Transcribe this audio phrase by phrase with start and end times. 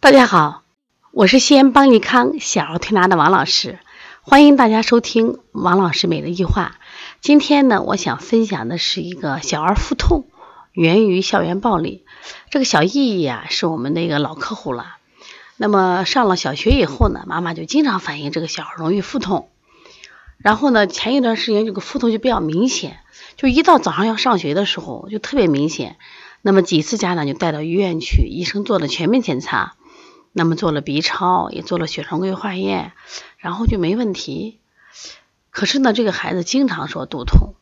[0.00, 0.62] 大家好，
[1.10, 3.80] 我是西安邦尼康小儿推拿的王老师，
[4.22, 6.78] 欢迎大家收听王老师每日一话。
[7.20, 10.28] 今天呢，我想分享的是一个小儿腹痛
[10.72, 12.04] 源于校园暴力。
[12.48, 14.96] 这个小意义啊，是我们的一个老客户了。
[15.56, 19.48] 那么上了小学以后呢，妈妈就经常反映这个小孩容易腹痛。
[20.38, 23.00] 然后呢，前一段时间这个腹痛就比较明显，
[23.36, 25.96] 就一到早上要上学的时候就特别明显。
[26.40, 29.74] 那么几次家长就带到医院去，医生做了全面检查。
[30.38, 32.92] 那么做了 B 超，也做了血常规化验，
[33.38, 34.60] 然后就没问题。
[35.50, 37.56] 可是呢，这个孩子经常说肚痛，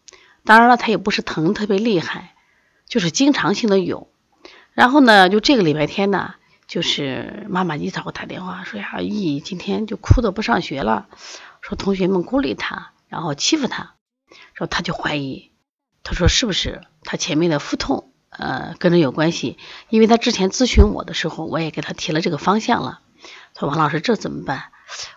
[0.44, 2.34] 当然了，他也不是疼特别厉害，
[2.86, 4.10] 就是经常性的有。
[4.74, 6.34] 然后呢，就这个礼拜天呢，
[6.66, 11.08] 就是妈妈一早给我打电话说呀，姨今天就哭的不上学了，
[11.62, 13.94] 说同学们孤立他，然后欺负他，
[14.52, 15.50] 说他就怀疑，
[16.02, 18.12] 他说是不是他前面的腹痛？
[18.38, 19.58] 呃，跟着有关系，
[19.88, 23.00] 因为他之前咨询我的时候，我也给他提了这个方向了。
[23.58, 24.64] 说王老师，这怎么办？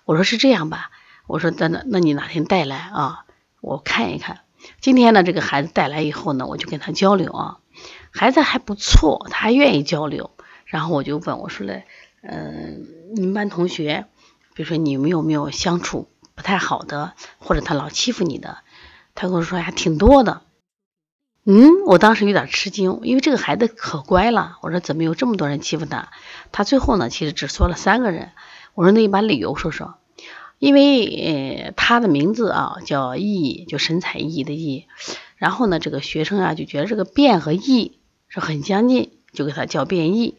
[0.05, 0.91] 我说是这样吧，
[1.27, 3.25] 我说那那那你哪天带来啊？
[3.61, 4.39] 我看一看。
[4.81, 7.57] 今天呢，这个孩子带来以后呢，我就跟他交流啊，
[8.11, 10.31] 孩子还不错，他还愿意交流。
[10.65, 11.85] 然后我就问我说嘞，
[12.21, 14.05] 嗯，你们班同学，
[14.53, 18.59] 比如说你们有没有相处不太好的，或者他老欺负你的？
[19.15, 20.41] 他跟我说还挺多的。
[21.45, 24.57] 嗯，我当时有点吃惊，因为这个孩子可乖了。
[24.61, 26.09] 我说怎么有这么多人欺负他？
[26.51, 28.31] 他最后呢，其实只说了三个人。
[28.75, 29.95] 我说那你把理由说说。
[30.59, 34.83] 因为呃，他的名字啊叫易，就神采奕奕的奕。
[35.37, 40.35] 然后呢，这个学生啊就觉得这个变和易是很相近，就给他叫变易。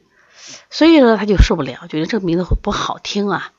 [0.68, 3.52] 所以说他就受不了，觉得这个名字会不好听啊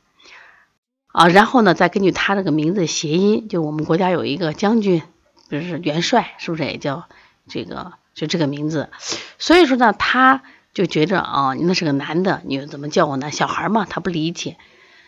[1.07, 1.27] 啊。
[1.27, 5.01] 然后呢，再根据他这个名字谐音，就我们国家有一个将军，
[5.49, 7.07] 就是元帅，是不是也叫？
[7.51, 8.89] 这个就这个名字，
[9.37, 10.41] 所以说呢，他
[10.73, 13.29] 就觉着啊，你那是个男的，你怎么叫我呢？
[13.29, 14.57] 小孩嘛，他不理解，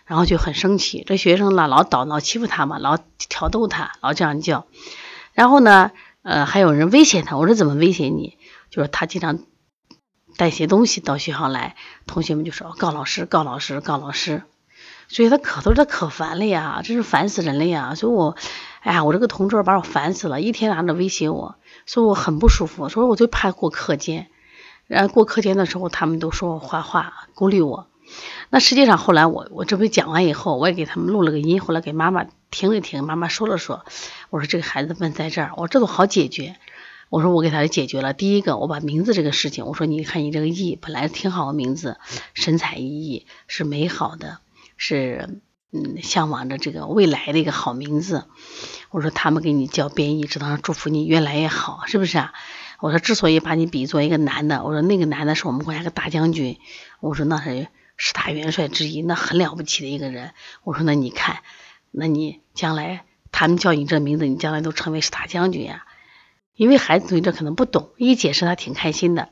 [0.05, 1.05] 然后就很生气。
[1.07, 4.67] 这学生呢，老捣老欺负他嘛，老挑逗他，老这样叫。
[5.31, 7.37] 然后呢，呃，还有人威胁他。
[7.37, 8.37] 我说怎么威胁你？
[8.69, 9.39] 就是他经常
[10.35, 11.77] 带些东西到学校来，
[12.07, 14.43] 同学们就说告老师，告老师，告老师。
[15.07, 17.93] 所以他可都是他可烦了呀，真是烦死人了呀。
[17.95, 18.35] 所以我，
[18.81, 21.55] 哎呀，我这个同桌把我烦死了，一天拿着威胁我。
[21.85, 24.27] 所以我很不舒服，所以我最怕过课间，
[24.87, 27.87] 然后过课间的时候，他们都说我坏话，孤立我。
[28.49, 33.85] 那实际上后来我我这回讲完以后，我也给他们录了个音，后来给妈妈听了听，妈妈说了说，
[34.29, 36.55] 我说这个孩子问在这儿，我这都好解决。
[37.09, 41.97] 我说我给他解决了，第一个我把名字这个事情，我说你看你这个意本来挺好的名字，
[42.33, 44.39] 神采奕奕是美好的，
[44.77, 45.41] 是。
[45.75, 48.25] 嗯，向往着这个未来的一个好名字。
[48.93, 52.31] 我说他们给你叫编译，只能祝福你越来越好，是不是啊？
[52.79, 56.59] 我说之所以把你比作一个男的，我说那个男的是我们国家个大将军，
[56.99, 60.33] 我说那是十大元帅之一，那很了不起的一个人。
[60.63, 61.39] 我说那你看，
[61.89, 65.87] 那你将来他们叫你这名字，你将来都成为十大将军呀。
[66.55, 69.29] 因为孩子对这可能不懂，一解释他挺开心的。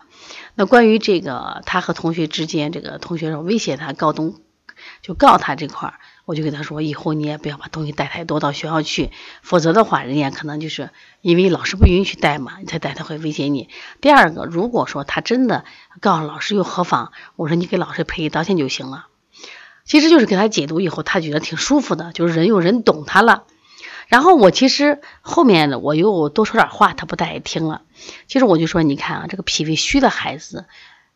[0.55, 4.41] 那关于这个他和同学之间，这个同学威胁他告东。
[5.03, 5.99] 就告他这块儿，
[6.31, 9.11] 我就跟他说，以后你也不要把东西带太多到学校去，
[9.41, 13.67] 否则的话，人家可能就是因为老师不允许带嘛，你才带他会威胁你。
[13.99, 15.65] 第二个，如果说他真的
[15.99, 17.11] 告诉老师又何妨？
[17.35, 19.07] 我说你给老师赔礼道歉就行了。
[19.83, 23.43] 其实就是给他解读以后，他觉得挺舒服的，就是人有人懂他了。
[24.07, 27.81] 然后我其实后面，我又多说点话，他不太爱听了。
[28.27, 30.65] 其实我就说，你看啊，这个脾胃虚的孩子。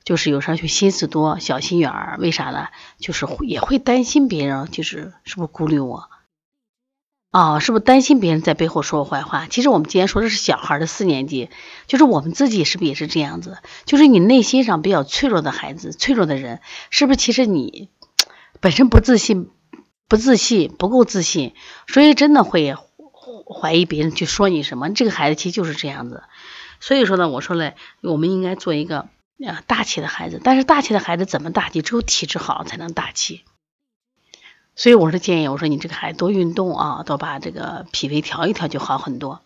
[0.06, 2.68] 就是有时候就心思多、小心眼儿，为啥呢？
[3.00, 6.10] 就是也会担心别人，就是是不是孤立我？
[7.32, 9.48] 啊，是不是担心别人在背后说我坏话？
[9.48, 11.50] 其实我们今天说的是小孩的四年级，
[11.88, 13.58] 就是我们自己是不是也是这样子？
[13.86, 16.62] 就是你内心上比较脆弱的孩子、脆弱的人，
[16.92, 17.90] 是不是其实你
[18.62, 19.50] 本身不自信、
[20.08, 21.56] 不自信、不够自信，
[21.88, 22.76] 所以真的会
[23.60, 24.94] 怀疑别人去说你什么？
[24.94, 26.24] 这个孩子其实就是这样子。
[26.80, 29.10] 所以说呢，我说嘞，我们应该做一个。
[29.44, 31.82] 啊，大气的孩子，但是大气的孩子怎么大气？
[31.82, 33.42] 只有体质好才能大气。
[34.76, 39.42] 所以我是建议，我说你这个孩子多运动啊，多把这个脾胃调一调就好很多。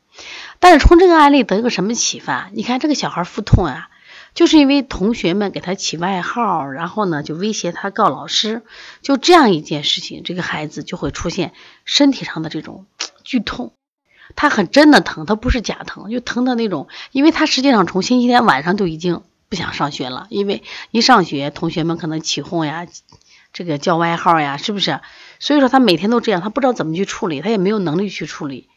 [0.60, 2.50] 但是从这个案例得一个什么启发？
[2.54, 3.90] 你看这个小孩腹痛啊，
[4.36, 8.62] 就是因为同学们给他起外号，然后呢就威胁他告老师，
[9.02, 11.54] 就这样一件事情，这个孩子就会出现
[11.86, 12.86] 身体上的这种
[13.24, 13.74] 剧痛，
[14.36, 19.24] 他很真的疼，他不是假疼，就疼的那种，因为他实际上从星期天晚上就已经。
[19.50, 22.88] 不想上学了，因为一上学，同学们可能起哄呀，
[23.52, 25.02] 这个叫外号呀，是不是？
[25.40, 28.70] 所以说他每天都这样，他不知道怎么去处理，他也没有能力去处理。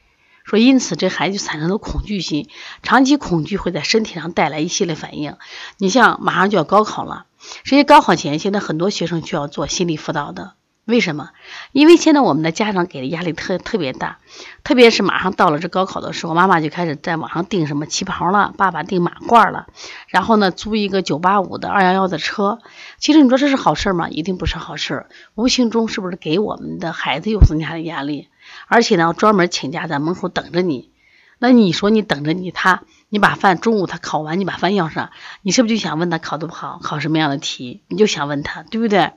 [0.44, 2.48] 说因此这孩子产生了恐惧心，
[2.82, 5.36] 长期恐惧会在身体上带来一系列反应。
[5.76, 7.26] 你像马上就要高考了，
[7.64, 10.54] 实际高考前现在很多学生需要做心理辅导的。
[10.84, 11.30] 为什么？
[11.70, 14.18] 因为现在我们的家长给的压力特特别大，
[14.64, 19.68] 特别是马上到了这高考的时候，妈妈就开始在网上订什么旗袍了，爸爸订马褂了，
[20.08, 22.58] 然后呢租一个九八五的、二幺幺的车。
[22.98, 24.08] 其实你说这是好事吗？
[24.08, 25.06] 一定不是好事，
[25.36, 28.28] 无形中是不是给我们的孩子又增加了压力？
[28.66, 30.90] 而且呢，专门请假在门口等着你。
[31.38, 35.10] 那你说你等着你他，你把饭中午他考完，你把饭要上，
[35.42, 37.82] 你是不是就想问他考得不好，考什么样的题？
[37.88, 39.12] 你就想问他，对不对？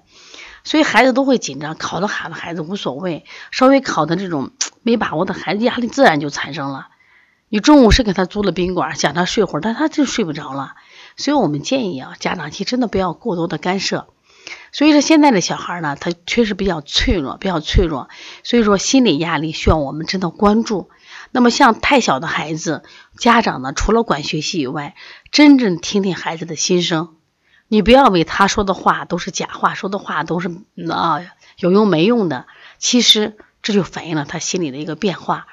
[0.65, 4.51] 所以孩子都会紧张，考得好的孩子无所谓，稍微考的这种
[4.83, 6.87] 没把握的孩子，压力自然就产生了。
[7.47, 10.73] 你中午是给他租了宾馆，想他睡会儿，但他就睡不着了。
[11.15, 14.07] 所以我们建议啊，家长其实真的不要过多的干涉。
[14.71, 18.09] 所以说现在的小孩呢，他确实比较脆弱，比较脆弱，
[18.43, 20.89] 所以说心理压力需要我们真的关注。
[21.31, 22.83] 那么像太小的孩子，
[23.17, 24.95] 家长呢，除了管学习以外，
[25.31, 27.14] 真正听听孩子的心声。
[27.67, 30.49] 你不要为他说的话都是假话，说的话都是
[30.91, 31.21] 啊
[31.57, 32.45] 有用没用的。
[32.77, 35.47] 其实这就反映了他心里的一个变化。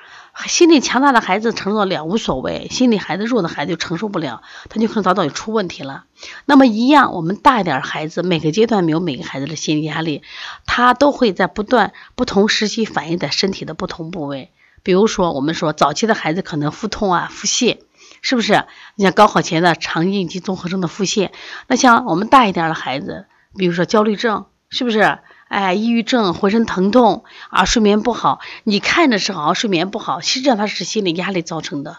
[0.47, 6.05] 心理强大的孩子承受得了无所谓，心理孩子弱的孩子就承受不了，他就可能早早就出问题了。
[6.47, 10.23] 那么一样，我们大一点的孩子，每个阶段没有每个孩子的心理压力，
[10.65, 14.51] 他都会在不断不同时期反映在身体的不同部位。
[14.83, 17.81] 比如说，我们说早期的孩子可能腹痛啊、腹泻。
[18.23, 18.65] 是不是？
[18.95, 21.31] 你像高考前的肠应激综合征的腹泻，
[21.67, 23.27] 那像我们大一点的孩子，
[23.59, 25.19] 比如说焦虑症，是不是？
[25.49, 28.41] 哎，抑郁症，浑身疼痛啊，睡眠不好。
[28.65, 31.99] 你看着是好像睡眠不好，实际上他是心理压力造成的。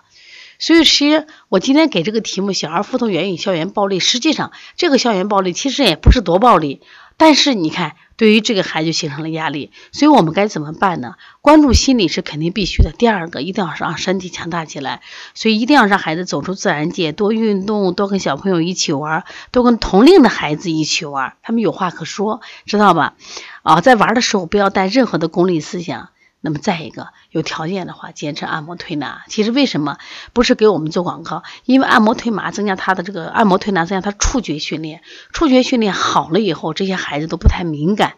[0.58, 6.81] 所以，其实我今天给这个题目“小孩腹痛源于校园暴力”，实际上这个校园暴力其实也不是多暴力，
[7.18, 7.95] 但是你看。
[8.15, 11.15] 对于这个孩子形成了压力，所以我们该怎么办呢？
[11.42, 12.92] 关注心理是肯定必须的。
[12.95, 15.01] 第二个，一定要让身体强大起来，
[15.33, 23.16] 所以一定要让孩子走出自然界，多运动，多跟小朋友一起玩，多跟同龄的孩子一起玩，他们有话可说，知道吧？
[23.63, 26.09] 啊，在玩的时候不要带任何的功利思想。
[26.45, 29.24] 那么再一个，有条件的话，坚持按摩推拿。
[29.30, 29.98] 其实为什么
[30.34, 31.42] 不是给我们做广告？
[31.63, 38.16] 因为按摩推拿增加他的这个按摩推拿增加他触觉训练，触觉训练好了以后，这些孩子都不太敏感。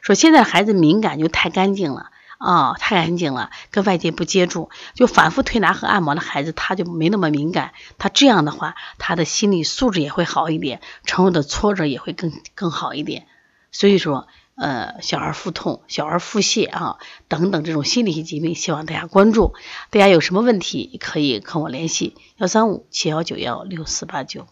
[0.00, 7.74] 说现在孩子敏感就太干净了啊，太干净了，跟外界不接触，就反复推拿和按摩的孩子他就没那么敏感。
[7.98, 13.26] 他这样的话，他的心理素质也会好一点，承受的挫折也会更更好一点。
[13.70, 14.26] 所以说。
[14.56, 16.96] 呃，小儿腹痛、小儿腹泻啊，
[17.28, 19.54] 等等这种心理性疾病，希望大家关注。
[19.90, 24.46] 大家有什么问题可以跟我联系：幺三五七幺九幺六四八九。